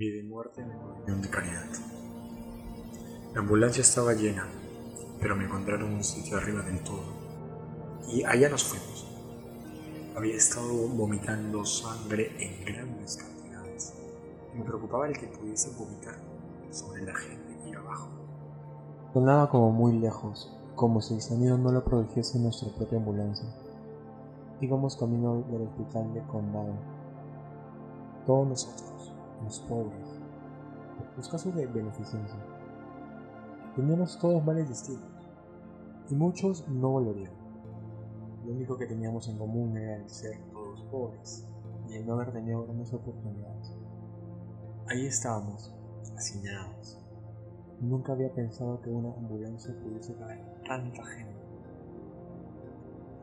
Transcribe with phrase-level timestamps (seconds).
[0.00, 1.66] vida y muerte en el pabellón de caridad.
[3.34, 4.46] La ambulancia estaba llena,
[5.20, 7.04] pero me encontraron un sitio arriba del todo.
[8.08, 9.06] Y allá nos fuimos.
[10.16, 13.92] Había estado vomitando sangre en grandes cantidades.
[14.54, 16.16] Me preocupaba el que pudiese vomitar
[16.70, 18.08] sobre la gente aquí abajo.
[19.12, 23.46] Sonaba como muy lejos, como si el sonido no lo produjese nuestra propia ambulancia.
[24.62, 26.72] Íbamos camino del hospital de condado.
[28.26, 29.09] Todos nosotros,
[29.42, 30.20] los pobres,
[31.16, 32.38] los casos de beneficencia.
[33.76, 35.28] Teníamos todos males distintos,
[36.10, 37.32] y muchos no volverían.
[38.44, 41.46] Lo único que teníamos en común era el ser todos pobres
[41.88, 43.74] y el no haber tenido grandes oportunidades.
[44.86, 45.74] Ahí estábamos,
[46.16, 46.98] hacinados.
[47.80, 51.40] Nunca había pensado que una ambulancia pudiese traer tanta gente.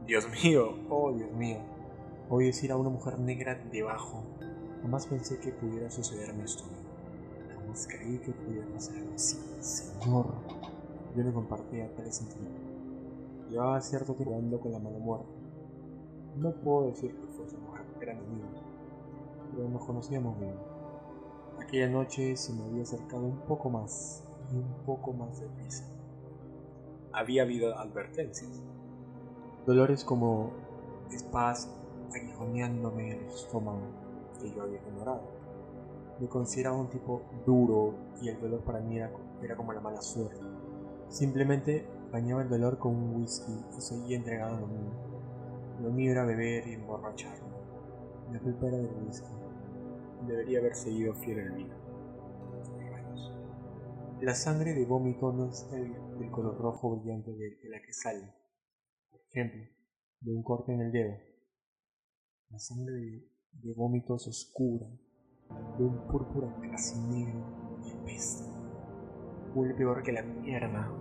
[0.06, 1.58] Dios mío, oh Dios mío,
[2.30, 4.24] oí decir a una mujer negra debajo.
[4.82, 6.64] Jamás pensé que pudiera sucederme esto.
[7.56, 10.26] Jamás creí que pudiera pasar así, Señor.
[11.16, 12.62] Yo no compartía tales sentimientos.
[13.50, 15.32] Llevaba cierto tiempo jugando con la mala muerte.
[16.36, 18.62] No puedo decir que fuese mujer, eran amigos,
[19.52, 20.54] pero nos conocíamos bien.
[21.60, 25.86] Aquella noche se me había acercado un poco más y un poco más de prisa.
[27.12, 28.62] Había habido advertencias.
[29.66, 30.52] Dolores como
[31.12, 31.70] espadas
[32.14, 34.07] aguijoneándome el estómago
[34.38, 35.22] que yo había ignorado.
[36.20, 40.02] Me consideraba un tipo duro y el dolor para mí era, era como la mala
[40.02, 40.42] suerte.
[41.10, 44.92] Simplemente bañaba el dolor con un whisky y seguía entregado a lo mío.
[45.82, 47.48] Lo mío era beber y emborracharme.
[48.32, 49.32] La culpa era del whisky.
[50.28, 51.88] Debería haber seguido fiel al vino.
[54.22, 58.34] La sangre de vómito no es el, del color rojo brillante de, la que sale.
[59.12, 59.64] Por ejemplo,
[60.22, 61.16] de un corte en el dedo.
[62.50, 63.30] La sangre
[63.64, 64.86] de vómito es oscura,
[65.78, 67.40] de un púrpura casi negro
[67.84, 68.46] y apesta.
[69.56, 70.92] Huele peor que la mierda.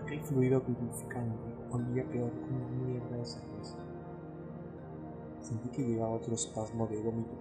[0.00, 3.76] Aquel fluido vivificante olía peor que una mierda de cerveza.
[5.40, 7.34] Sentí que llegaba otro espasmo de vómito.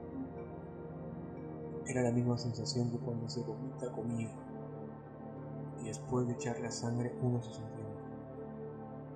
[1.86, 4.32] Era la misma sensación que cuando se vomita comida
[5.82, 7.86] y después de echar la sangre uno se sentía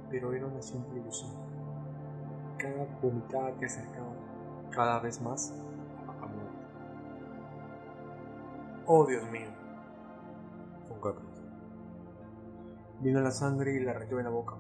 [0.10, 1.32] Pero era una simple ilusión.
[2.58, 4.11] Cada vomitada que acercaba
[4.72, 5.54] cada vez más
[6.08, 6.66] a muerte.
[8.86, 9.62] Oh Dios mío.
[11.02, 11.42] Capricho.
[13.02, 14.56] Vino la sangre y la retuve en la boca.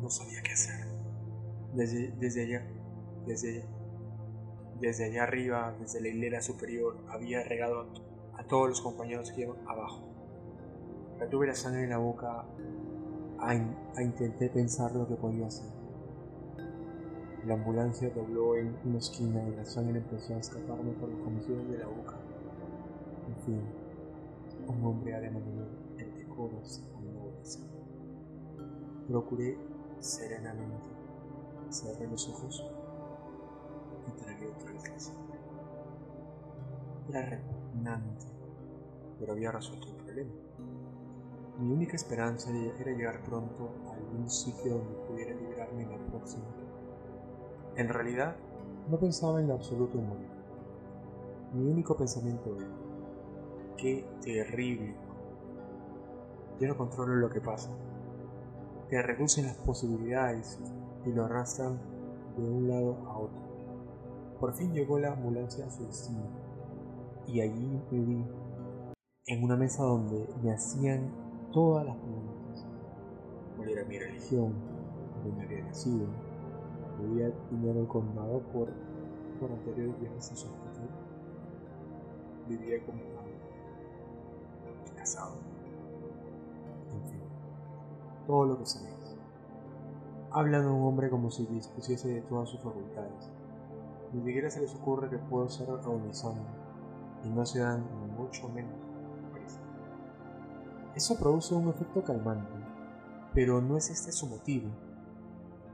[0.00, 0.86] No sabía qué hacer.
[1.74, 2.66] Desde, allá,
[3.26, 3.66] desde allá,
[4.80, 7.86] desde allá arriba, desde la hilera superior, había regado
[8.36, 10.08] a todos los compañeros que iban abajo.
[11.18, 12.44] Retuve la sangre en la boca
[13.40, 15.77] a, in, a intenté pensar lo que podía hacer.
[17.46, 21.70] La ambulancia dobló en una esquina y la sangre empezó a escaparme por los comisiones
[21.70, 22.16] de la boca.
[23.28, 23.62] En fin,
[24.66, 25.68] un hombre ha de mantener
[25.98, 26.60] el decoro
[26.92, 27.78] cuando sangre.
[29.06, 29.56] Procuré
[30.00, 30.88] serenamente,
[31.70, 32.66] cerré los ojos
[34.08, 35.12] y tragué otra vez.
[37.08, 38.26] Era repugnante,
[39.18, 40.32] pero había resuelto el problema.
[41.60, 46.67] Mi única esperanza era llegar pronto a algún sitio donde pudiera librarme en la próxima.
[47.78, 48.34] En realidad,
[48.90, 50.28] no pensaba en lo absoluto en morir.
[51.54, 52.66] Mi único pensamiento era,
[53.76, 54.96] qué terrible.
[56.58, 57.70] Yo no controlo lo que pasa.
[58.90, 60.58] Te reducen las posibilidades
[61.06, 61.78] y lo arrastran
[62.36, 63.42] de un lado a otro.
[64.40, 66.26] Por fin llegó la ambulancia a su destino
[67.28, 68.26] y allí me vi
[69.26, 71.12] en una mesa donde me hacían
[71.52, 72.66] todas las preguntas.
[73.56, 74.52] ¿Cuál era mi religión?
[75.22, 76.27] ¿Dónde había nacido?
[76.98, 78.68] ¿Había dinero condado por,
[79.38, 80.88] por anteriores viajes a su hospital?
[82.48, 83.38] ¿Vivía mi padre?
[84.96, 85.36] ¿Casado?
[86.92, 87.20] En fin,
[88.26, 89.16] todo lo que sabéis.
[90.30, 93.30] Hablan de un hombre como si dispusiese de todas sus facultades.
[94.12, 96.42] Ni siquiera se les ocurre que puedo ser agonizando,
[97.24, 97.84] y no se dan
[98.16, 98.74] mucho menos.
[100.94, 102.52] Eso produce un efecto calmante,
[103.34, 104.68] pero no es este su motivo.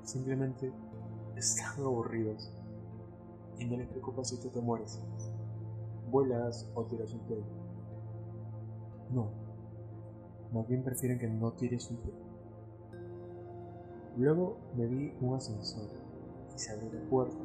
[0.02, 0.70] Simplemente
[1.36, 2.52] están aburridos
[3.58, 5.00] y no les preocupa si tú te mueres,
[6.10, 7.44] vuelas o tiras un pedo.
[9.12, 9.28] No,
[10.52, 12.24] más bien prefieren que no tires un pedo.
[14.16, 15.88] Luego me vi un ascensor
[16.54, 17.36] y se abrió la puerta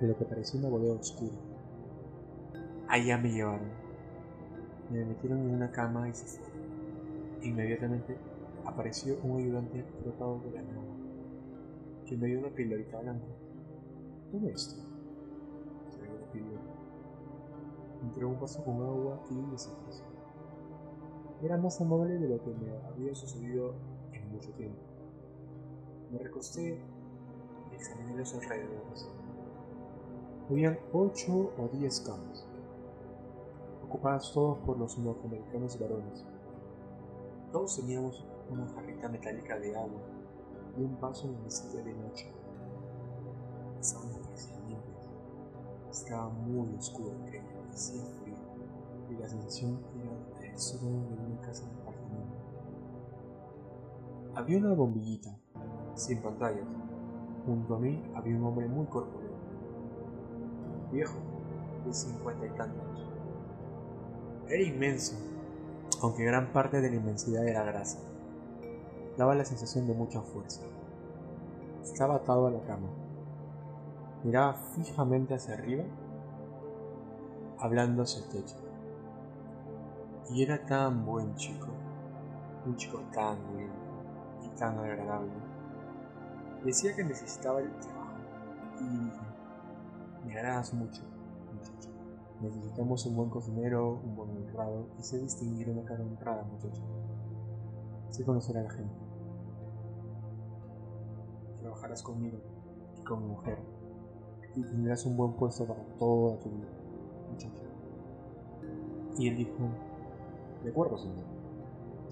[0.00, 1.36] de lo que parecía una bodega oscura.
[2.88, 3.68] Allá me llevaron.
[4.90, 6.56] Me metieron en una cama y se fueron.
[7.42, 8.16] Inmediatamente
[8.64, 10.85] apareció un ayudante brotado de la nada,
[12.06, 13.26] que me dio una pildorita blanca.
[14.32, 14.80] ¿Dónde esto?
[16.00, 16.62] Ve una píldora.
[18.02, 20.04] entregó un vaso con agua y desapareció.
[21.42, 23.74] Era más amable de lo que me había sucedido
[24.12, 24.80] en mucho tiempo.
[26.12, 26.80] Me recosté
[27.72, 29.10] y examiné los alrededores.
[30.48, 32.46] Habían ocho o diez camas,
[33.84, 36.24] ocupadas todos por los norteamericanos varones.
[37.50, 40.15] Todos teníamos una jarrita metálica de agua
[40.76, 42.32] y un vaso en mesita de noche.
[43.76, 45.08] Parecían limpias.
[45.90, 48.36] Estaba muy oscuro aquello, hacía frío,
[49.10, 52.36] y la sensación era de solo en una casa de apartamento.
[54.34, 55.36] Había una bombillita,
[55.94, 56.66] sin pantallas.
[57.46, 59.36] Junto a mí había un hombre muy corpulento,
[60.92, 61.16] viejo,
[61.86, 63.06] de cincuenta y tantos.
[64.48, 65.16] Era inmenso,
[66.02, 67.98] aunque gran parte de la inmensidad era grasa.
[69.16, 70.60] Daba la sensación de mucha fuerza.
[71.82, 72.88] Estaba atado a la cama.
[74.22, 75.84] Miraba fijamente hacia arriba,
[77.58, 78.56] hablando hacia el techo.
[80.28, 81.68] Y era tan buen chico,
[82.66, 83.72] un chico tan lindo
[84.44, 85.32] y tan agradable.
[86.62, 88.18] Decía que necesitaba el trabajo
[88.80, 89.20] y dije,
[90.26, 91.02] me agradas mucho,
[91.54, 91.88] muchacho.
[92.42, 96.82] Necesitamos un buen cocinero, un buen honrado y sé distinguir una cara honrada, muchacho.
[98.10, 99.05] Sé conocer a la gente.
[101.76, 102.38] Trabajarás conmigo
[102.98, 103.58] y con mi mujer
[104.54, 106.68] y tendrás un buen puesto para toda tu vida.
[109.18, 109.68] Y él dijo,
[110.64, 111.24] de acuerdo, señor.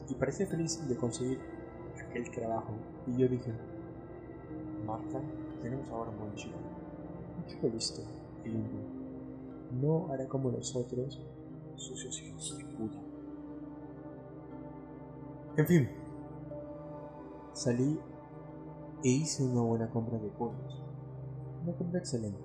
[0.08, 1.40] Y parecía feliz de conseguir
[2.06, 2.72] aquel trabajo.
[3.06, 3.52] Y yo dije,
[4.86, 5.20] Marta,
[5.62, 6.58] tenemos ahora un buen chico.
[7.38, 8.02] Un chico listo
[8.44, 8.80] y limpio.
[9.80, 11.24] No hará como los otros
[11.76, 12.98] sucios hijos de puta.
[15.56, 15.88] En fin,
[17.54, 17.98] salí
[19.04, 20.82] e hice una buena compra de pollos.
[21.62, 22.40] Una compra excelente.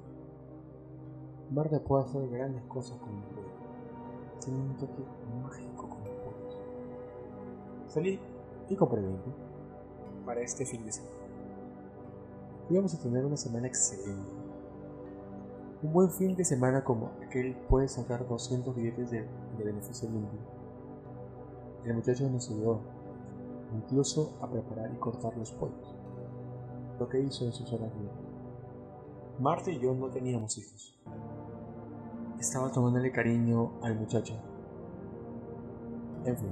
[1.52, 3.48] Marta puede hacer grandes cosas con un pollo.
[4.44, 5.04] Tiene un toque
[5.42, 6.62] mágico con los pollos.
[7.88, 8.20] Salí
[8.68, 9.22] y compré 20
[10.26, 11.16] para este fin de semana.
[12.70, 14.30] Íbamos a tener una semana excelente.
[15.82, 19.26] Un buen fin de semana como aquel puede sacar 200 billetes de,
[19.64, 20.40] beneficio limpio.
[21.86, 22.82] El muchacho nos ayudó,
[23.74, 25.96] incluso a preparar y cortar los pollos,
[27.00, 28.30] lo que hizo en sus horas libres.
[29.40, 31.00] Marta y yo no teníamos hijos.
[32.40, 34.36] Estaba tomándole cariño al muchacho.
[36.25, 36.51] En fin,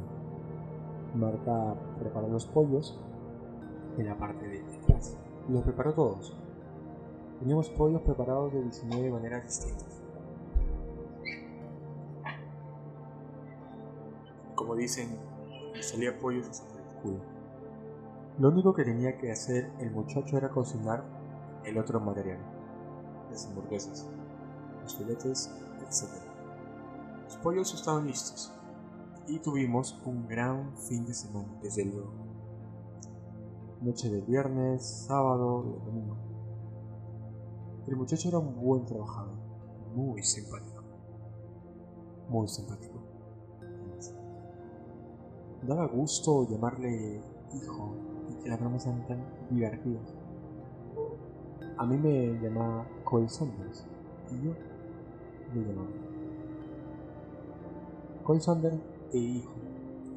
[1.16, 2.98] Marta preparó los pollos
[3.98, 5.18] en la parte de atrás.
[5.50, 6.38] Los preparó todos.
[7.40, 10.02] Teníamos pollos preparados de 19 maneras distintas.
[14.56, 15.18] Como dicen,
[15.82, 17.37] salía pollos hasta el culo.
[18.40, 21.04] Lo único que tenía que hacer el muchacho era cocinar
[21.64, 22.38] el otro material.
[23.32, 24.08] Las hamburguesas,
[24.84, 25.52] los filetes,
[25.82, 26.22] etc.
[27.24, 28.54] Los pollos estaban listos.
[29.28, 32.14] Y tuvimos un gran fin de semana, desde luego.
[33.82, 36.18] Noche de viernes, sábado domingo.
[37.88, 39.34] El muchacho era un buen trabajador,
[39.96, 40.84] muy simpático.
[42.30, 43.00] Muy simpático.
[45.64, 47.20] Daba gusto llamarle
[47.54, 50.14] hijo que las bromas sean tan divertidas.
[51.78, 53.86] A mí me llamaba Cole Saunders
[54.32, 54.52] y yo
[55.54, 55.88] le llamaba.
[58.24, 58.78] Cole Saunders
[59.14, 59.54] e hijo,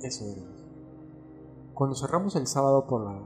[0.03, 0.65] eso éramos.
[1.75, 3.21] Cuando cerramos el sábado por la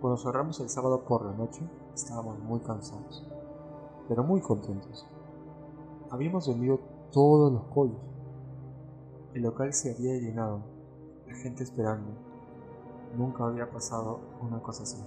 [0.00, 1.62] cuando cerramos el sábado por la noche,
[1.94, 3.26] estábamos muy cansados,
[4.08, 5.06] pero muy contentos.
[6.10, 6.78] Habíamos vendido
[7.10, 7.98] todos los pollos.
[9.32, 10.60] El local se había llenado,
[11.26, 12.12] la gente esperando.
[13.14, 15.02] Nunca había pasado una cosa así.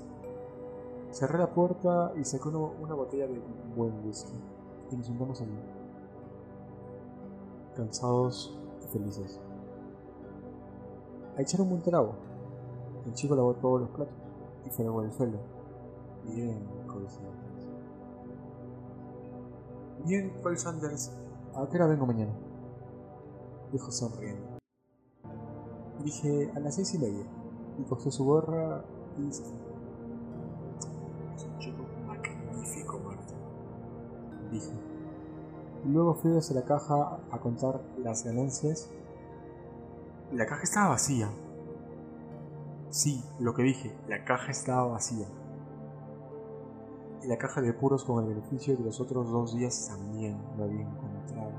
[1.12, 3.42] Cerré la puerta y saqué una, botella de
[3.76, 4.34] buen whisky
[4.92, 5.60] y nos sentamos allí,
[7.76, 9.40] cansados y felices.
[11.36, 12.14] A echar un buen trago.
[13.06, 14.14] El chico lavó todos los platos
[14.66, 15.40] y fregó el suelo.
[16.26, 17.68] Bien, Cole Sanders.
[20.06, 21.12] Bien, Cole Sanders.
[21.56, 22.34] ¿A qué hora vengo mañana?
[23.72, 24.60] Dijo sonriendo.
[26.04, 27.26] Dije a las seis y media.
[27.80, 28.84] Y cogió su gorra
[29.18, 29.30] y.
[29.30, 29.42] Es
[31.46, 33.34] un chico magnífico, Marta.
[34.52, 34.74] Dije.
[35.86, 38.90] Y luego fui hacia la caja a contar las ganancias.
[40.34, 41.30] La caja estaba vacía.
[42.90, 45.28] Sí, lo que dije, la caja estaba vacía.
[47.24, 50.66] Y la caja de puros con el beneficio de los otros dos días también lo
[50.66, 51.52] había encontrado.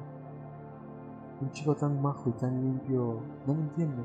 [1.41, 4.05] Un chico tan majo y tan limpio, no lo entiendo.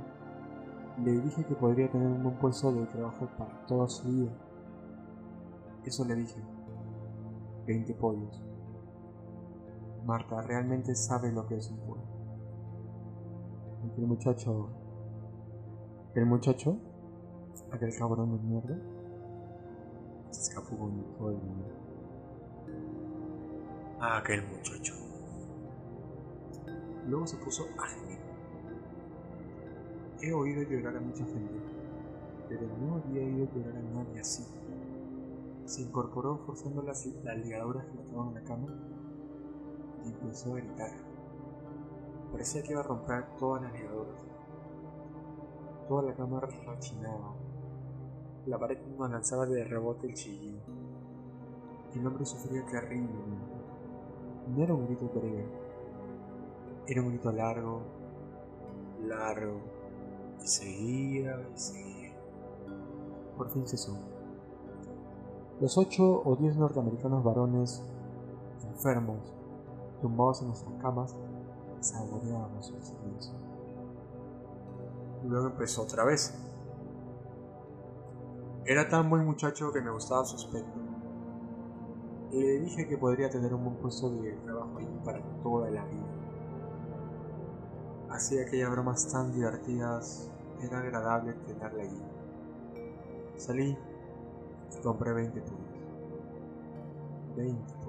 [1.03, 4.31] Le dije que podría tener un buen puesto de trabajo para toda su vida.
[5.83, 6.41] Eso le dije.
[7.65, 8.43] Veinte pollos.
[10.05, 12.03] Marta realmente sabe lo que es un pueblo.
[13.97, 14.69] El muchacho.
[16.13, 16.77] El muchacho,
[17.71, 18.77] aquel cabrón de mierda,
[20.31, 21.65] se escapó con todo el mundo.
[23.99, 24.93] Ah, aquel muchacho.
[27.07, 28.34] Luego se puso a gemir.
[30.21, 31.59] He oído llorar a mucha gente,
[32.47, 34.45] pero no había oído llorar a nadie así.
[35.65, 38.67] Se incorporó forzando las, las ligaduras que estaban en la cama
[40.05, 40.91] y empezó a gritar.
[42.31, 44.15] Parecía que iba a romper todas las ligaduras.
[45.87, 47.35] Toda la cama rechinaba.
[48.45, 50.61] La pared nos lanzaba de rebote el chillido.
[51.93, 53.55] El hombre sufría terriblemente.
[54.47, 55.45] No era un grito breve.
[56.87, 57.81] Era un grito largo,
[59.01, 59.74] largo,
[60.45, 62.15] y seguía y seguía.
[63.35, 63.97] Por fin cesó.
[65.59, 67.83] Los ocho o diez norteamericanos varones
[68.63, 69.33] enfermos,
[70.01, 71.15] tumbados en nuestras camas,
[71.79, 73.33] saboreábamos el silencio.
[75.23, 76.37] Luego empezó otra vez.
[78.65, 80.79] Era tan buen muchacho que me gustaba su aspecto.
[82.31, 86.05] Le dije que podría tener un buen puesto de trabajo ahí para toda la vida.
[88.11, 90.31] Hacía aquellas bromas tan divertidas,
[90.61, 92.01] era agradable tenerla allí.
[93.35, 93.77] Salí
[94.77, 95.65] y compré 20 puntos.
[97.35, 97.85] 20 puntos.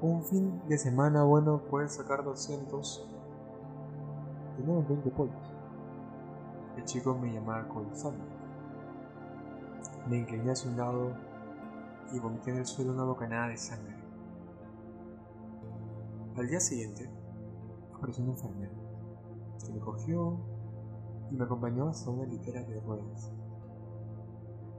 [0.00, 3.08] Un fin de semana bueno puedes sacar 200.
[4.56, 5.54] Tenemos 20 pollos.
[6.76, 8.24] El chico me llamaba Colzano.
[10.08, 11.12] Me incliné hacia un lado
[12.12, 13.96] y vomité en el suelo una bocanada de sangre.
[16.36, 17.08] Al día siguiente,
[17.94, 18.81] apareció una enfermera
[19.70, 20.38] me cogió
[21.30, 23.30] y me acompañó hasta una litera de ruedas.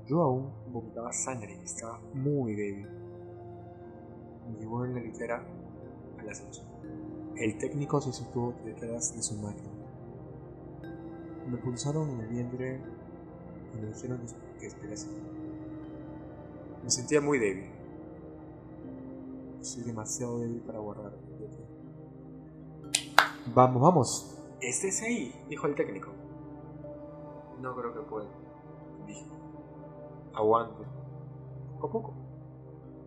[0.07, 2.87] Yo aún vomitaba sangre y estaba muy débil.
[4.49, 5.45] Me llevó en la litera
[6.19, 6.65] al ascensor.
[7.37, 9.69] El técnico se situó detrás de su máquina.
[11.49, 12.81] Me pulsaron en el vientre
[13.73, 14.19] y me dijeron
[14.59, 15.07] que esperase.
[16.83, 17.69] Me sentía muy débil.
[19.61, 21.13] Soy demasiado débil para guardar.
[23.55, 24.42] Vamos, vamos.
[24.63, 26.09] Estés ahí, dijo el técnico.
[27.59, 28.29] No creo que pueda,
[29.05, 29.25] dije.
[30.33, 30.85] Aguante.
[31.81, 32.13] Poco a poco.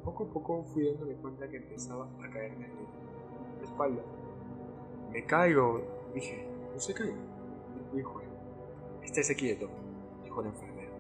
[0.05, 2.69] Poco a poco fui dándome cuenta que empezaba a caerme
[3.59, 4.03] la espalda.
[5.11, 5.81] Me caigo,
[6.13, 6.47] dije.
[6.75, 7.17] No se caiga,
[7.95, 8.29] dijo él.
[9.03, 9.71] Estése quieto,
[10.25, 10.93] dijo la enfermera.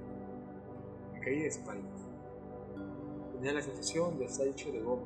[1.12, 2.08] Me caí de espaldas.
[3.34, 5.02] Tenía la sensación de estar hecho de goma.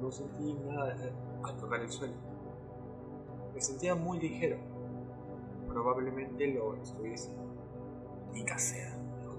[0.00, 0.96] No sentí nada
[1.44, 2.27] al tocar el suelo.
[3.58, 4.56] Me sentía muy ligero.
[5.66, 7.36] Probablemente lo estuviese.
[8.46, 9.34] Casera, dijo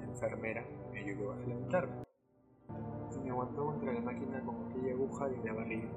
[0.00, 2.02] La enfermera me ayudó a levantarme
[3.14, 5.88] y me aguantó contra la máquina con aquella aguja de la barriga.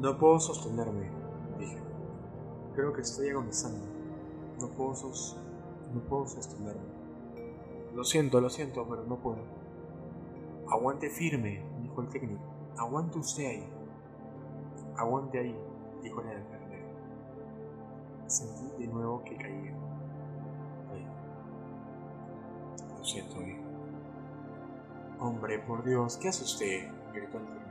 [0.00, 1.08] No puedo sostenerme,
[1.60, 1.78] dije.
[2.74, 3.86] Creo que estoy agonizando.
[4.60, 5.36] No puedo, sos
[5.94, 6.82] no puedo sostenerme.
[7.94, 9.38] Lo siento, lo siento, pero no puedo.
[10.68, 12.42] Aguante firme, dijo el técnico.
[12.76, 13.77] Aguante usted ahí.
[14.98, 15.56] Aguante ahí,
[16.02, 16.86] dijo la enfermera.
[18.26, 19.72] Sentí de nuevo que caía.
[22.96, 23.62] Lo siento, hijo.
[25.20, 26.90] Hombre, por Dios, ¿qué hace usted?
[27.12, 27.68] gritó el técnico.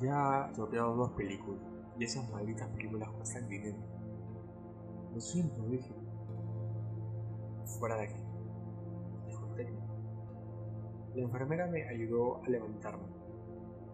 [0.00, 1.60] Ya he toreado dos películas
[1.98, 3.78] y esas malditas películas cuestan dinero.
[5.12, 5.92] Lo siento, dije.
[7.78, 8.22] Fuera de aquí,
[9.26, 9.48] dijo.
[11.14, 13.02] La enfermera me ayudó a levantarme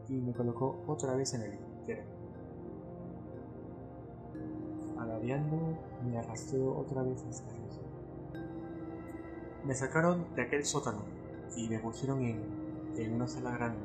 [0.09, 1.66] y me colocó otra vez en el
[4.99, 7.81] Agaviando, me arrastró otra vez a escaleras.
[9.65, 11.03] Me sacaron de aquel sótano
[11.57, 13.85] y me pusieron en, una sala grande,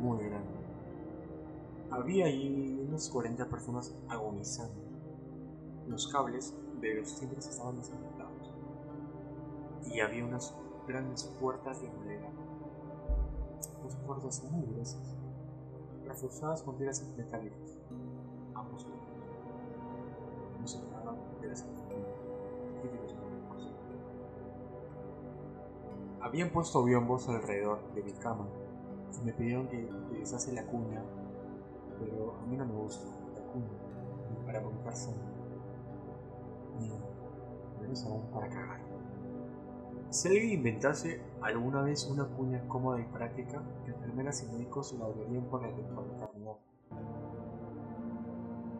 [0.00, 0.50] muy grande.
[1.90, 4.82] Había allí unas 40 personas agonizando.
[5.88, 8.52] Los cables de los timbres estaban desconectados.
[9.86, 10.54] Y había unas
[10.86, 12.30] grandes puertas de madera.
[13.80, 15.16] Unas puertas muy gruesas,
[16.12, 17.78] reforzadas con tiras metálicas.
[18.54, 19.08] Ambos lados.
[20.60, 21.66] Nos separaban de las y.
[26.20, 28.46] Habían puesto biombos alrededor de mi cama
[29.20, 31.02] y me pidieron que utilizase la cuña
[32.04, 33.68] pero a mí no me gusta la cuña,
[34.30, 35.20] ni para montar sangre,
[36.78, 36.90] ni
[37.80, 38.91] menos aún para cagar.
[40.12, 45.44] Si alguien inventase alguna vez una cuña cómoda y práctica, enfermeras y médicos la odiarían
[45.44, 46.56] por la eternidad.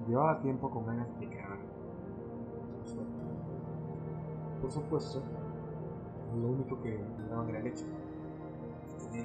[0.07, 1.59] Llevaba tiempo con ganas de cagar.
[4.61, 5.23] Por supuesto,
[6.39, 7.87] lo único que me daban era leche,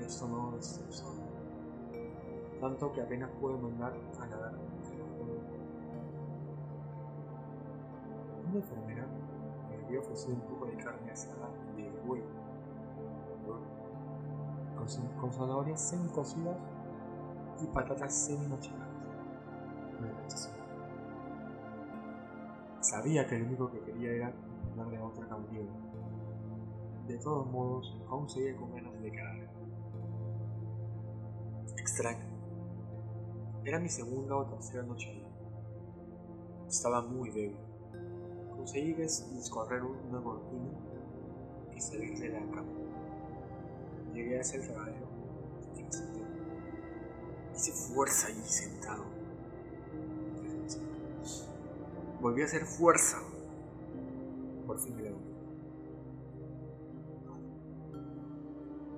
[0.06, 1.12] estómago destrozado,
[2.62, 4.54] tanto que apenas pude mandar a nadar.
[8.48, 9.06] Una enfermera
[9.88, 12.28] me había ofrecido un poco de carne asada de huevo,
[14.76, 16.58] con, con zanahorias semi cocidas
[17.62, 18.88] y patatas semi machacadas.
[20.02, 20.50] Me rechazó.
[22.82, 24.34] Sabía que lo único que quería era
[24.76, 25.72] darle otra campeona.
[27.08, 29.50] De todos modos, aún seguía con ganas de caer.
[31.78, 32.26] Extraño.
[33.64, 35.24] Era mi segunda o tercera noche.
[36.68, 37.67] Estaba muy débil.
[38.68, 40.70] Conseguí descorrer una cortina
[41.74, 42.68] y salir de la cama.
[44.14, 45.08] Llegué hacia el fregadero
[45.78, 46.20] y me senté.
[47.56, 49.06] Hice fuerza allí sentado.
[52.20, 53.20] Volví a hacer fuerza.
[54.66, 55.32] Por fin me levanté.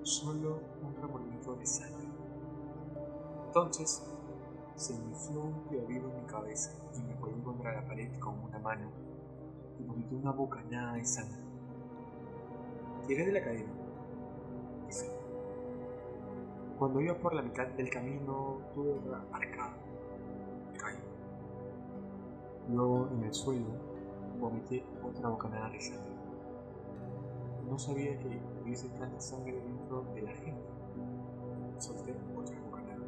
[0.02, 2.08] Solo un remolino de sangre.
[3.46, 4.02] Entonces,
[4.76, 8.58] se inició un piolín en mi cabeza y me apoyé contra la pared con una
[8.58, 9.09] mano
[9.90, 11.40] y vomité una bocanada de sangre.
[13.08, 13.80] Tiré de la cadena.
[16.78, 19.76] Cuando iba por la mitad del camino, tuve una arcada.
[20.78, 20.96] Caí.
[22.70, 23.66] Luego, en el suelo,
[24.40, 26.14] vomité otra bocanada de sangre.
[27.70, 30.64] No sabía que hubiese tanta sangre dentro de la gente.
[31.80, 33.06] Solté otra bocanada.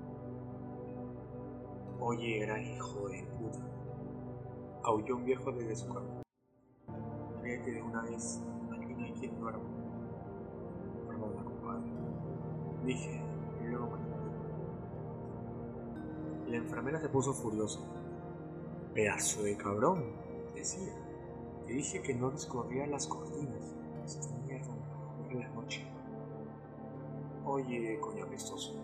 [2.01, 3.59] Oye, gran hijo de puta.
[4.83, 6.20] Aulló un viejo desde su cama.
[7.51, 8.39] Créete de una vez,
[8.70, 9.65] no hay quien duerma.
[11.05, 11.84] Perdona, compadre.
[12.86, 13.22] Dije,
[13.62, 13.89] y luego
[16.46, 17.81] me La enfermera se puso furiosa.
[18.93, 20.13] Pedazo de cabrón,
[20.55, 20.93] decía.
[21.67, 23.75] Te dije que no descorría las cortinas.
[24.05, 24.70] Esas mierdas
[25.29, 25.86] en la noche.
[27.43, 28.75] Oye, coño apestoso,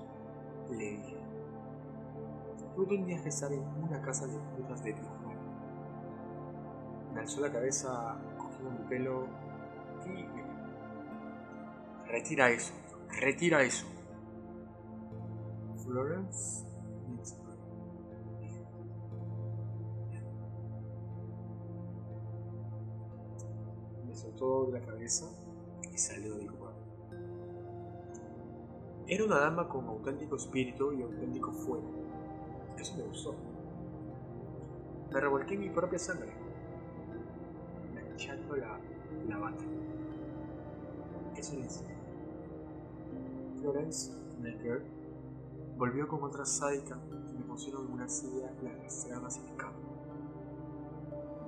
[0.72, 1.18] le dije.
[2.76, 5.40] Tú tenías que estar en una casa de putas de Tijuana.
[7.14, 8.18] Me alzó la cabeza,
[8.64, 9.28] mi pelo
[10.06, 10.26] y
[12.10, 12.74] Retira eso,
[13.20, 13.86] retira eso.
[15.84, 16.66] Florence.
[24.06, 25.26] Me soltó de la cabeza
[25.92, 26.78] y salió del cuarto.
[29.08, 31.90] Era una dama con auténtico espíritu y auténtico fuego.
[32.78, 33.36] Eso me gustó.
[35.12, 36.34] Me revolqué mi propia sangre,
[38.18, 38.80] manchando la,
[39.30, 39.64] la bata.
[41.36, 41.86] Eso le hice.
[43.60, 44.82] Florence Necker
[45.78, 49.78] volvió con otra sádica y me pusieron en una silla la arrastraron hacia mi cama.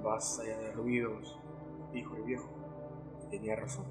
[0.04, 1.40] Basta ya de ruidos,
[1.92, 2.50] dijo el viejo.
[3.32, 3.86] Tenía razón.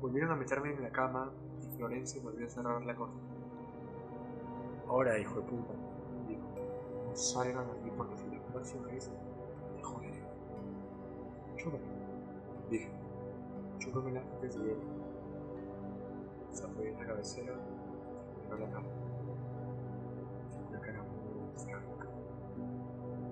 [0.00, 1.30] Volvieron a meterme en la cama
[1.62, 3.22] y Florencia volvió a cerrar la cortina.
[4.88, 5.74] Ahora, hijo de puta,
[6.26, 6.42] dijo,
[7.08, 9.12] no salgan aquí porque si la próxima vez.
[11.62, 11.84] Chúpame,
[12.70, 12.90] dije.
[13.78, 14.76] Chúpamela antes de ir.
[16.50, 18.88] Se apoyó en la cabecera y miró la cama.
[20.68, 22.08] Una cara muy franca.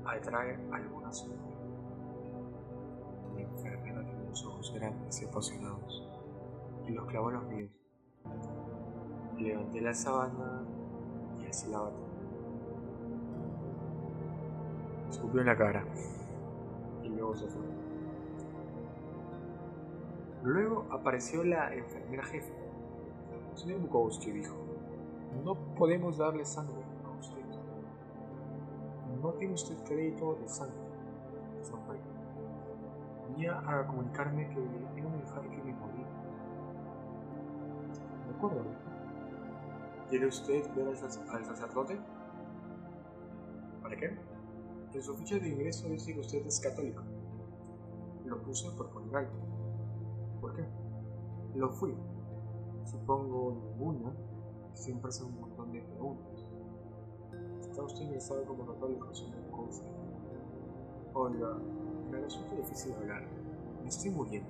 [0.05, 1.41] Atrae alguna sombra.
[3.35, 6.09] La enfermera tenía unos ojos grandes y apasionados
[6.87, 7.73] y los clavó los míos.
[9.39, 10.63] Levanté la sábana
[11.43, 11.97] y así la bata.
[15.11, 15.85] Escupió en la cara
[17.03, 17.80] y luego se fue.
[20.43, 22.53] Luego apareció la enfermera jefe.
[23.55, 24.55] Señor Bukowski dijo,
[25.45, 27.43] no podemos darle sangre a usted.
[29.23, 30.77] No tiene usted crédito de sangre.
[31.63, 32.01] Sonreí.
[33.29, 34.59] Venía a comunicarme que
[34.99, 36.07] era un infarto que me moría.
[38.29, 38.65] ¿De acuerdo?
[40.09, 41.99] ¿Quiere usted ver al, sac- sacerdote?
[43.83, 44.17] ¿Para qué?
[44.95, 47.03] En su ficha de ingreso dice que usted es católico.
[48.25, 49.31] Lo puse por poner algo.
[50.41, 50.65] ¿Por qué?
[51.55, 51.95] Lo fui.
[52.85, 54.13] Supongo ninguna.
[54.75, 56.47] Siempre hacen un montón de preguntas.
[57.61, 59.89] ¿Está usted ingresado como católico, señor Bukowski?
[61.13, 61.59] Oiga,
[62.11, 63.23] me resulta difícil hablar.
[63.83, 64.49] Me estoy muriendo.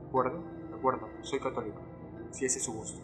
[0.00, 0.38] ¿De acuerdo?
[0.68, 1.80] De acuerdo, soy católico.
[2.30, 3.00] Si ese es su gusto.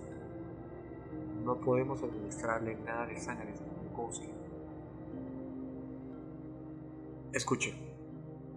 [1.45, 4.29] No podemos administrarle nada de sangre, señor Bukowski.
[7.33, 7.75] Escuche,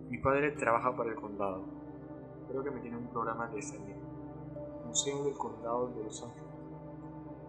[0.09, 1.82] mi padre trabaja para el condado.
[2.53, 3.81] Creo que me tiene un programa de salud.
[4.85, 6.53] Museo del Condado de Los Ángeles.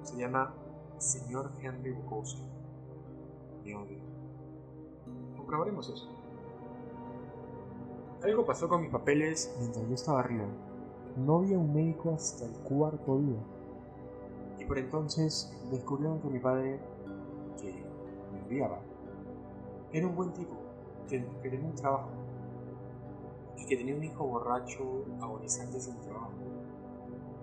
[0.03, 0.55] Se llama
[0.97, 2.43] Señor Henry Bukowski.
[3.63, 3.99] Me odio.
[5.37, 6.09] Comprobaremos eso.
[8.23, 10.47] Algo pasó con mis papeles mientras yo estaba arriba.
[11.19, 13.43] No había un médico hasta el cuarto día.
[14.59, 16.81] Y por entonces descubrieron que mi padre,
[17.61, 17.85] que
[18.33, 18.81] me odiaba,
[19.93, 20.55] era un buen tipo,
[21.11, 22.09] que, tenía un trabajo
[23.67, 26.33] que tenía un hijo borracho agonizante sin trabajo.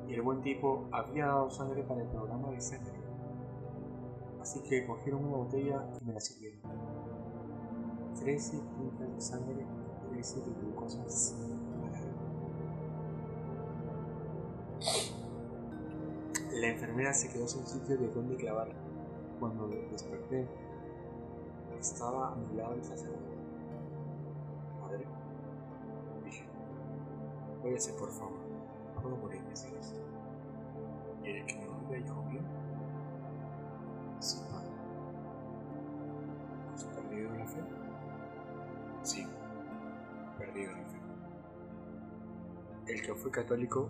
[0.07, 2.99] Y el buen tipo había dado sangre para el programa de sangre.
[4.41, 6.59] Así que cogieron una botella y me la sirvieron.
[8.19, 9.65] Trece puntas de sangre
[10.11, 11.03] trece de glucosa
[16.53, 18.75] La enfermera se quedó sin sitio de dónde clavarla.
[19.39, 20.47] Cuando desperté,
[21.79, 23.30] estaba a mi lado el sacerdote.
[27.97, 28.37] Por favor,
[29.01, 29.95] puedo morir sin esto.
[31.23, 32.41] ¿Quiere que me olvide, hijo mío?
[34.19, 34.69] Sí, padre.
[36.73, 37.61] ¿Has perdido la fe?
[39.03, 39.25] Sí,
[40.37, 40.99] perdido la fe.
[42.87, 43.87] El que fue católico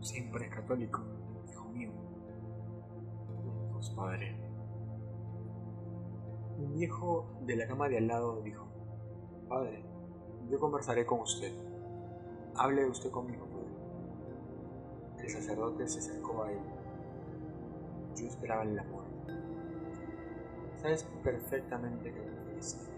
[0.00, 1.02] siempre es católico,
[1.50, 1.90] hijo mío.
[3.72, 4.36] Pues padre.
[6.56, 8.66] Un viejo de la cama de al lado dijo,
[9.48, 9.84] Padre,
[10.50, 11.67] yo conversaré con usted.
[12.58, 13.68] Hable usted conmigo, padre.
[15.22, 16.58] El sacerdote se acercó a él.
[18.16, 19.32] Yo esperaba en la muerte.
[20.82, 22.88] Sabes perfectamente que me feliz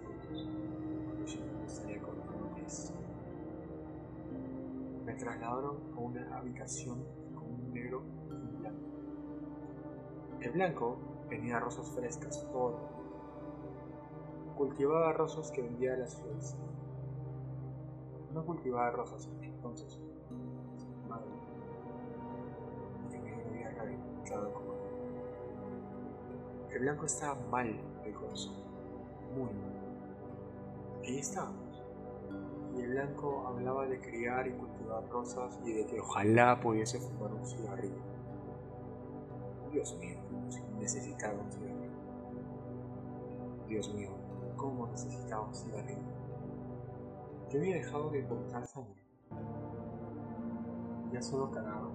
[1.27, 2.95] yo me estaría contando esto.
[5.05, 8.81] Me trasladaron a una habitación con un negro y un blanco.
[10.41, 12.79] El blanco tenía rosas frescas todo
[14.57, 16.55] Cultivaba rosas que vendía a las flores.
[18.35, 19.27] No cultivaba rosas
[19.61, 20.01] entonces.
[21.07, 21.29] Madre.
[24.53, 24.75] Como
[26.71, 28.55] El blanco estaba mal del corazón.
[29.35, 29.71] Muy mal.
[31.05, 31.85] Ahí estábamos.
[32.75, 37.35] Y el blanco hablaba de criar y cultivar rosas y de que ojalá pudiese fumar
[37.35, 38.03] un cigarrillo.
[39.73, 40.17] Dios mío,
[40.79, 41.91] necesitaba un cigarrillo.
[43.69, 44.11] Dios mío,
[44.57, 46.01] cómo necesitaba un cigarrillo.
[47.51, 49.00] Yo había dejado de contar sangre.
[51.13, 51.89] Ya solo cagaba.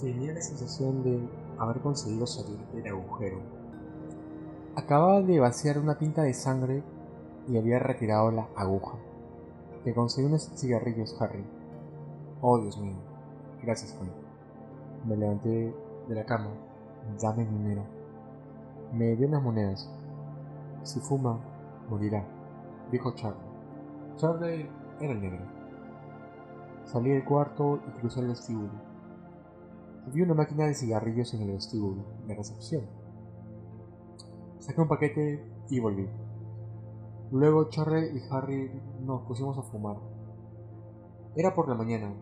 [0.00, 1.28] Tenía la sensación de
[1.58, 3.38] haber conseguido salir del agujero.
[4.76, 6.82] Acababa de vaciar una pinta de sangre
[7.48, 8.98] y había retirado la aguja.
[9.84, 11.44] Te conseguí unos cigarrillos, Harry.
[12.40, 12.96] Oh, Dios mío.
[13.62, 14.10] Gracias, Juan.
[15.06, 15.74] Me levanté
[16.08, 16.50] de la cama.
[17.20, 17.82] Dame dinero.
[18.92, 19.90] Me dio unas monedas.
[20.82, 21.38] Si fuma,
[21.88, 22.24] morirá,
[22.90, 23.40] dijo Charlie.
[24.16, 24.68] Charlie
[25.00, 25.63] era negro.
[26.84, 28.70] Salí del cuarto y crucé el vestíbulo.
[30.12, 32.82] Vi una máquina de cigarrillos en el vestíbulo, de recepción.
[34.58, 36.08] Saqué un paquete y volví.
[37.32, 38.70] Luego Charlie y Harry
[39.00, 39.96] nos pusimos a fumar.
[41.34, 42.14] Era por la mañana.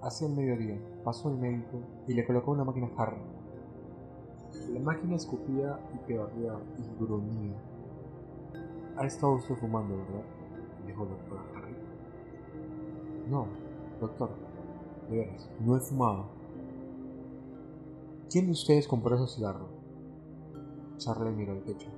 [0.00, 3.20] Hacia el mediodía pasó el médico y le colocó una máquina a Harry.
[4.72, 7.56] La máquina escupía y pedaleaba y gruñía.
[8.96, 10.24] Ha estado usted fumando, ¿verdad?
[10.86, 11.65] dijo el doctor.
[13.26, 13.46] No,
[14.00, 14.30] doctor,
[15.10, 16.26] de veras, no he fumado.
[18.30, 19.68] ¿Quién de ustedes compró esos cigarros?
[20.96, 21.88] Charlie miró al techo.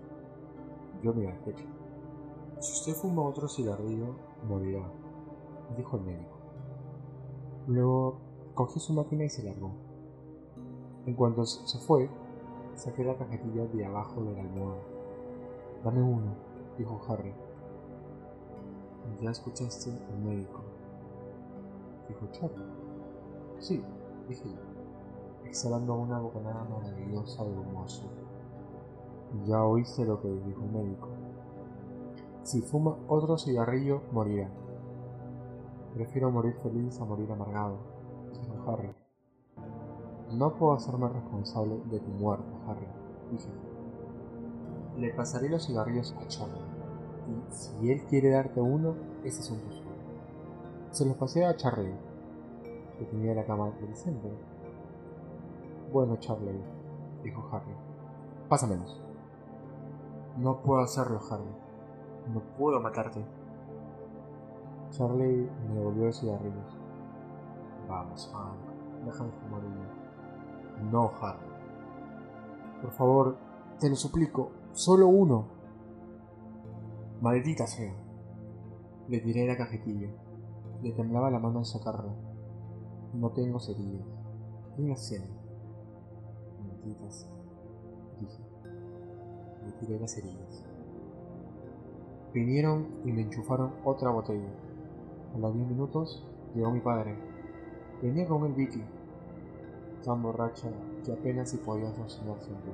[1.02, 1.64] Yo miré al techo.
[2.60, 4.16] Si usted fuma otro cigarrillo,
[4.48, 4.90] morirá,
[5.76, 6.38] dijo el médico.
[7.66, 8.20] Luego
[8.54, 9.72] cogió su máquina y se largó.
[11.06, 12.10] En cuanto se fue,
[12.78, 14.80] Saqué la cajetilla de abajo de la almohada.
[15.82, 16.32] Dame uno,
[16.78, 17.34] dijo Harry.
[19.20, 20.60] ¿Ya escuchaste al médico?
[22.08, 22.64] Dijo Charlie.
[23.58, 23.82] Sí,
[24.28, 28.10] dije yo, exhalando una bocanada maravillosa de humo azul.
[29.46, 31.08] Ya oíste lo que dijo el médico.
[32.42, 34.48] Si fuma otro cigarrillo, morirá.
[35.94, 37.78] Prefiero morir feliz a morir amargado,
[38.32, 38.94] dijo Harry.
[40.32, 42.86] No puedo hacerme responsable de tu muerte, Harry,
[43.30, 43.48] dije.
[44.96, 46.60] Le pasaré los cigarrillos a Charlie,
[47.28, 48.94] y si él quiere darte uno,
[49.24, 49.58] ese es un.
[50.90, 51.94] Se los pasé a Charlie,
[52.98, 54.30] que tenía la cama del centro.
[55.92, 56.60] Bueno, Charlie,
[57.22, 57.72] dijo Harry,
[58.48, 59.00] pásamelos.
[60.38, 61.44] No puedo hacerlo, Harry.
[62.32, 63.24] No puedo matarte.
[64.90, 66.78] Charlie me devolvió los cigarrillos.
[67.88, 70.90] Vamos, Hank, déjame fumar uno.
[70.90, 71.46] No, Harry.
[72.82, 73.36] Por favor,
[73.78, 75.46] te lo suplico, solo uno.
[77.20, 77.92] Maldita sea.
[79.08, 80.08] Le tiré la cajetilla.
[80.82, 82.10] Le temblaba la mano al sacarlo.
[83.14, 84.06] No tengo cerillas.
[84.76, 85.22] Tengo cien.
[86.66, 87.08] Maldita.
[88.20, 88.42] Dije.
[89.64, 90.64] Le tiré las cerillas.
[92.32, 94.50] Vinieron y me enchufaron otra botella.
[95.34, 97.16] A los diez minutos llegó mi padre.
[98.02, 98.82] Venía con el Vicky
[100.04, 100.70] tan borracha
[101.04, 102.72] que apenas si podía sostenerse en pie.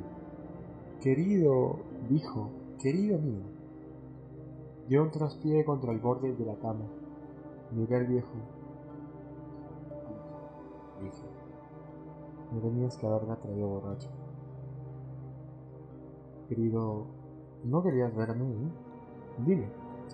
[1.01, 3.43] Querido, dijo, querido mío.
[4.89, 6.87] Dio un traspié contra el borde de la cama.
[7.75, 8.29] Miré al viejo.
[11.03, 11.27] Dije,
[12.53, 14.09] no tenías que haberme traído borracho.
[16.49, 17.07] Querido,
[17.65, 18.45] ¿no querías verme?
[18.45, 18.71] Eh?
[19.45, 19.69] Dime,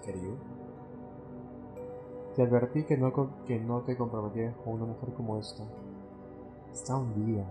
[0.05, 0.37] querido.
[2.35, 3.13] Te advertí que no,
[3.45, 5.65] que no te comprometieras con una mujer como esta.
[6.73, 7.45] Está hundida.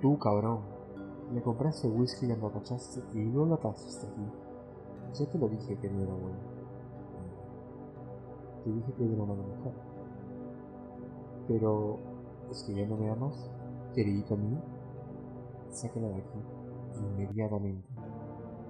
[0.00, 0.60] Tú, cabrón,
[1.34, 5.18] le compraste whisky y la emborrachaste y no la trajiste aquí.
[5.18, 6.59] Yo te lo dije que no era bueno.
[8.64, 9.72] Te dije que era una mujer.
[11.48, 11.98] Pero,
[12.50, 13.50] ¿es que ya no me amas?
[13.94, 14.58] Queridito mío,
[15.70, 16.38] sácala de aquí,
[16.96, 17.88] inmediatamente.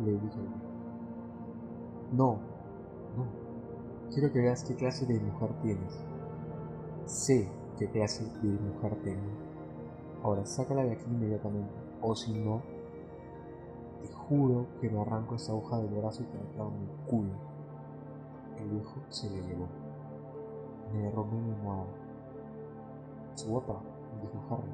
[0.04, 0.40] Le dije.
[2.12, 2.38] No,
[3.16, 3.26] no.
[4.12, 6.00] Quiero que veas qué clase de mujer tienes.
[7.04, 7.48] Sé
[7.78, 9.30] qué clase de mujer tengo.
[10.22, 11.72] Ahora sácala de aquí inmediatamente.
[12.02, 12.62] O si no,
[14.02, 17.06] te juro que me arranco esa hoja del brazo y te la clavo en el
[17.06, 17.32] culo.
[18.58, 19.79] El viejo se le llevó.
[20.92, 21.86] Derrumé mi almohada.
[23.34, 23.80] Es guapa,
[24.20, 24.70] dijo Harry.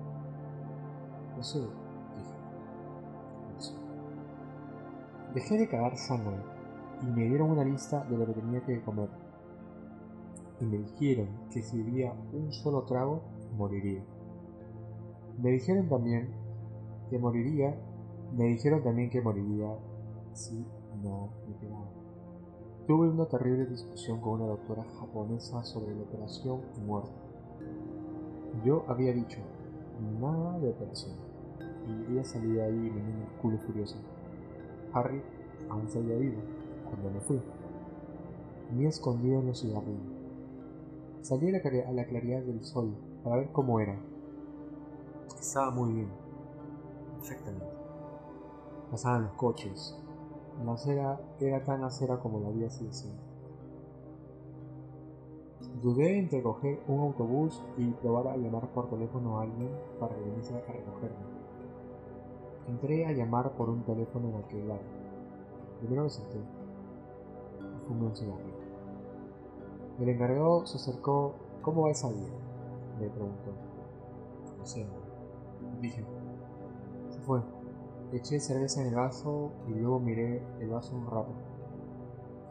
[1.36, 2.34] No sé, dije.
[3.54, 3.74] No sé.
[5.34, 6.36] Dejé de cagar sangre
[7.02, 9.08] y me dieron una lista de lo que tenía que comer
[10.60, 13.22] y me dijeron que si bebía un solo trago,
[13.56, 14.02] moriría.
[15.38, 16.30] Me dijeron también
[17.10, 17.76] que moriría,
[18.34, 19.76] me dijeron también que moriría
[20.32, 20.64] si
[21.02, 21.95] no me pegaba.
[22.86, 27.10] Tuve una terrible discusión con una doctora japonesa sobre la operación muerte.
[28.64, 29.40] Yo había dicho,
[30.20, 31.16] nada de operación,
[31.88, 33.96] y ella salía ahí en un culo furioso.
[34.92, 35.20] Harry
[35.68, 36.40] aún se había ido
[36.88, 37.42] cuando me fui.
[38.72, 40.16] Me escondido en los cigarrillos.
[41.22, 42.94] Salí a la, claridad del sol
[43.24, 43.98] para ver cómo era.
[45.40, 46.08] Estaba muy bien.
[47.16, 47.66] Perfectamente.
[48.92, 49.98] Pasaban los coches.
[50.64, 52.90] La acera era tan acera como la vida sido
[55.82, 60.22] Dudé entre coger un autobús y probar a llamar por teléfono a alguien para que
[60.22, 61.16] viniese a recogerme.
[62.68, 64.80] Entré a llamar por un teléfono en alquiler.
[65.80, 66.40] Primero me senté.
[67.86, 68.56] Fumé un cigarrillo.
[70.00, 71.34] El encargado se acercó.
[71.62, 72.36] ¿Cómo va esa vida?
[72.98, 73.52] Me preguntó.
[74.52, 74.98] Como siempre.
[75.80, 76.04] Dije.
[77.10, 77.40] Se fue.
[78.12, 81.32] Eché cerveza en el vaso y luego miré el vaso un rato.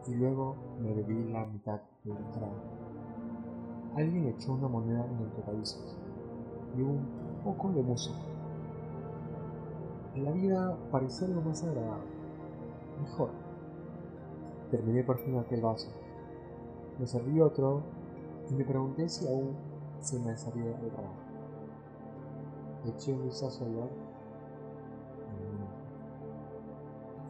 [0.08, 2.56] Y luego me bebí la mitad de un trago.
[3.96, 5.98] Alguien echó una moneda en el tocadiscos
[6.78, 7.06] y un
[7.44, 8.20] poco de música.
[10.16, 12.06] La vida parecía algo más agradable.
[13.02, 13.30] Mejor.
[14.70, 15.90] Terminé por fin aquel vaso
[17.00, 17.82] me serví otro
[18.50, 19.56] y me pregunté si aún
[20.00, 20.92] se me salía el.
[22.90, 23.74] Eché un vistazo al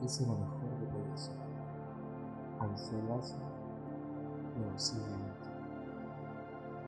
[0.06, 1.36] hice lo mejor que hacer.
[2.60, 3.36] Alcé el lazo
[4.58, 4.64] y